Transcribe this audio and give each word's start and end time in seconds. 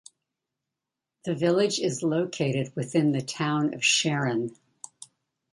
The 1.25 1.35
village 1.35 1.77
is 1.77 2.01
located 2.01 2.75
within 2.75 3.11
the 3.11 3.21
Town 3.21 3.75
of 3.75 3.85
Sharon. 3.85 4.57